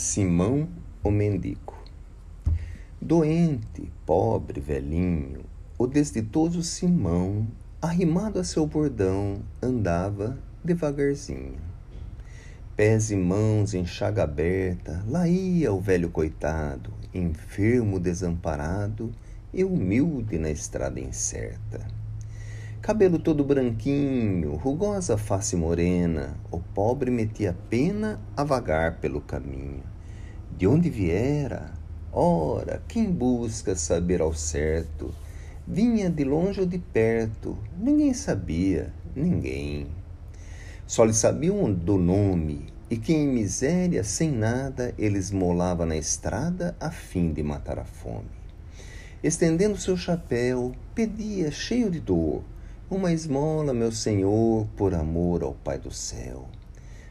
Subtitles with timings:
[0.00, 0.68] Simão
[1.02, 1.74] o Mendigo.
[3.02, 5.40] Doente, pobre, velhinho,
[5.76, 7.48] o desditoso Simão,
[7.82, 11.58] arrimado a seu bordão, andava devagarzinho.
[12.76, 19.10] Pés e mãos em chaga aberta, lá ia o velho coitado, enfermo, desamparado
[19.52, 21.84] e humilde na estrada incerta.
[22.80, 29.82] Cabelo todo branquinho, rugosa face morena, o pobre metia pena a vagar pelo caminho.
[30.56, 31.72] De onde viera?
[32.12, 35.12] Ora, quem busca saber ao certo?
[35.66, 37.58] Vinha de longe ou de perto?
[37.76, 39.88] Ninguém sabia, ninguém.
[40.86, 46.74] Só lhe sabiam do nome, e que em miséria, sem nada, ele esmolava na estrada
[46.80, 48.30] a fim de matar a fome.
[49.22, 52.42] Estendendo seu chapéu, pedia, cheio de dor,
[52.90, 56.46] uma esmola, meu Senhor, por amor ao Pai do céu.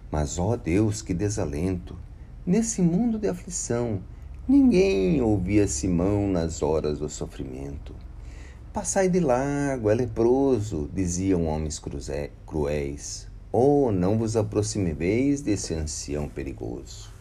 [0.10, 1.96] Mas, ó Deus, que desalento!
[2.44, 4.02] Nesse mundo de aflição,
[4.48, 7.94] ninguém ouvia Simão nas horas do sofrimento.
[8.74, 11.80] Passai de largo, é leproso, diziam homens
[12.46, 13.28] cruéis.
[13.52, 17.14] Oh, não vos aproximeis desse ancião perigoso.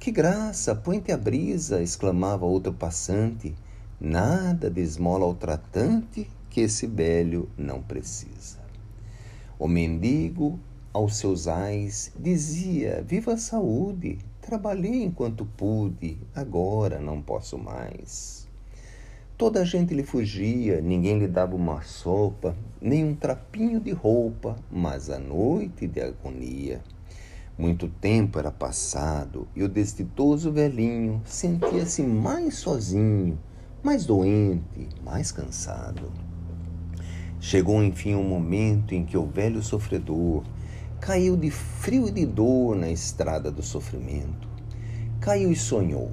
[0.00, 3.54] Que graça, põe-te a brisa, exclamava outro passante.
[4.00, 8.58] Nada de esmola ao tratante que esse velho não precisa.
[9.58, 10.60] O mendigo,
[10.92, 14.18] aos seus ais, dizia: Viva a saúde!
[14.42, 18.46] Trabalhei enquanto pude, agora não posso mais.
[19.38, 24.56] Toda a gente lhe fugia, ninguém lhe dava uma sopa, nem um trapinho de roupa,
[24.70, 26.82] mas a noite de agonia.
[27.56, 33.38] Muito tempo era passado e o desditoso velhinho sentia-se mais sozinho,
[33.82, 36.31] mais doente, mais cansado.
[37.44, 40.44] Chegou enfim um momento em que o velho sofredor
[41.00, 44.48] caiu de frio e de dor na estrada do sofrimento.
[45.20, 46.12] Caiu e sonhou,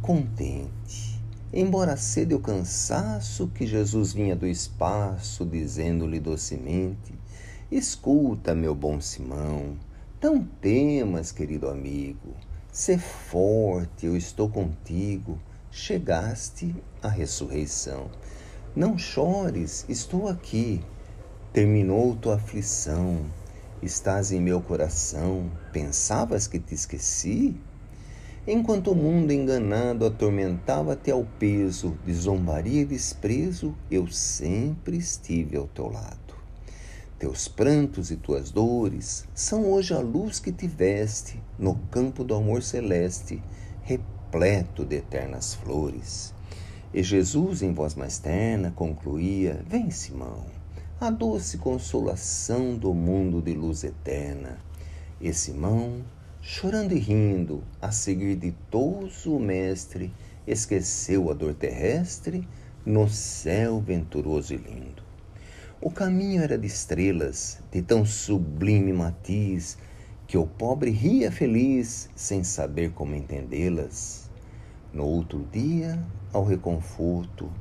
[0.00, 1.20] contente,
[1.52, 7.12] embora cedo o cansaço que Jesus vinha do espaço, dizendo-lhe docemente:
[7.68, 9.76] Escuta, meu bom Simão,
[10.22, 12.36] não temas, querido amigo,
[12.70, 15.40] sê forte, eu estou contigo,
[15.72, 18.08] chegaste à ressurreição.
[18.76, 20.82] Não chores, estou aqui.
[21.50, 23.24] Terminou tua aflição.
[23.82, 25.50] Estás em meu coração.
[25.72, 27.56] Pensavas que te esqueci?
[28.46, 35.66] Enquanto o mundo enganado atormentava-te ao peso de zombaria e desprezo, eu sempre estive ao
[35.68, 36.36] teu lado.
[37.18, 42.62] Teus prantos e tuas dores são hoje a luz que tiveste no campo do amor
[42.62, 43.42] celeste,
[43.84, 46.35] repleto de eternas flores.
[46.96, 50.46] E Jesus, em voz mais terna, concluía: Vem, Simão,
[50.98, 54.56] a doce consolação do mundo de luz eterna.
[55.20, 56.02] E Simão,
[56.40, 60.10] chorando e rindo, a seguir ditoso o Mestre,
[60.46, 62.48] esqueceu a dor terrestre
[62.82, 65.02] no céu venturoso e lindo.
[65.82, 69.76] O caminho era de estrelas, de tão sublime matiz,
[70.26, 74.25] que o pobre ria feliz, sem saber como entendê-las.
[74.96, 76.02] No outro dia,
[76.32, 77.52] ao reconforto,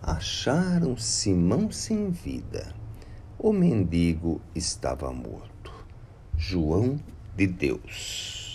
[0.00, 2.72] acharam Simão sem vida.
[3.36, 5.72] O mendigo estava morto.
[6.36, 7.00] João
[7.34, 8.45] de Deus.